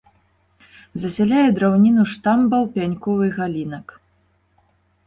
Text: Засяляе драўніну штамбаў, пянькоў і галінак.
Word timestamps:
Засяляе 1.03 1.45
драўніну 1.59 2.03
штамбаў, 2.15 2.63
пянькоў 2.79 3.17
і 3.29 3.31
галінак. 3.39 3.87